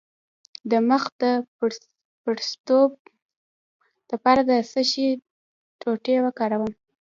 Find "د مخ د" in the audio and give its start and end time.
0.71-1.23